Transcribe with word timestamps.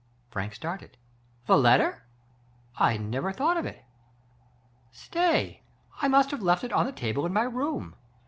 "Frank 0.31 0.55
started." 0.55 0.97
The 1.45 1.55
letter? 1.55 2.07
I 2.75 2.97
never 2.97 3.31
thought 3.31 3.55
of 3.55 3.67
it. 3.67 3.83
Stay! 4.91 5.61
I 6.01 6.07
must 6.07 6.31
have 6.31 6.41
left 6.41 6.63
it 6.63 6.73
on 6.73 6.87
the 6.87 6.91
table 6.91 7.23
in 7.23 7.33
my 7.33 7.43
room. 7.43 7.95